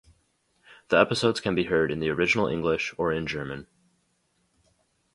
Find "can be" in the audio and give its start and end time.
1.41-1.65